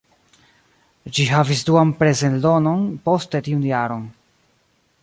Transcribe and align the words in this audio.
Ĝi 1.17 1.27
havis 1.33 1.61
duan 1.67 1.93
preseldonon 2.01 2.83
poste 3.07 3.43
tiun 3.51 3.71
jaron. 3.73 4.11